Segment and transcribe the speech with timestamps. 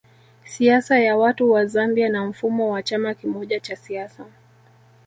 [0.43, 4.25] Siasa ya watu wa Zambia na mfumo wa chama kimoja cha siasa